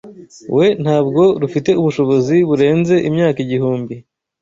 [0.55, 3.95] We Ntabwo rufite ubushobozi burenze imyaka igihumbi